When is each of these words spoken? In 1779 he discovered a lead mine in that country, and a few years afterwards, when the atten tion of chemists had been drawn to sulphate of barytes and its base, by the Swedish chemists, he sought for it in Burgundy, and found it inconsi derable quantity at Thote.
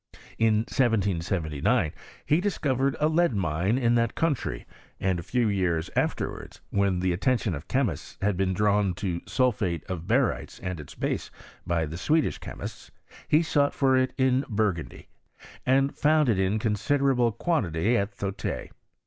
In 0.39 0.61
1779 0.65 1.91
he 2.25 2.41
discovered 2.41 2.95
a 2.99 3.07
lead 3.07 3.35
mine 3.35 3.77
in 3.77 3.93
that 3.93 4.15
country, 4.15 4.65
and 4.99 5.19
a 5.19 5.21
few 5.21 5.47
years 5.47 5.91
afterwards, 5.95 6.59
when 6.71 7.01
the 7.01 7.13
atten 7.13 7.37
tion 7.37 7.53
of 7.53 7.67
chemists 7.67 8.17
had 8.19 8.35
been 8.35 8.51
drawn 8.51 8.95
to 8.95 9.21
sulphate 9.27 9.83
of 9.83 10.07
barytes 10.07 10.57
and 10.63 10.79
its 10.79 10.95
base, 10.95 11.29
by 11.67 11.85
the 11.85 11.99
Swedish 11.99 12.39
chemists, 12.39 12.89
he 13.27 13.43
sought 13.43 13.75
for 13.75 13.95
it 13.95 14.11
in 14.17 14.43
Burgundy, 14.49 15.07
and 15.67 15.95
found 15.95 16.29
it 16.29 16.39
inconsi 16.39 16.97
derable 16.97 17.37
quantity 17.37 17.95
at 17.95 18.09
Thote. 18.17 18.71